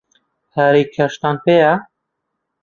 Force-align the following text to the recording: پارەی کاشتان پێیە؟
پارەی 0.51 0.89
کاشتان 0.95 1.35
پێیە؟ 1.43 1.73